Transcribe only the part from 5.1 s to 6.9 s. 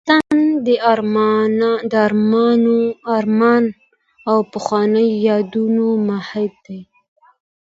یادونو مهد دی.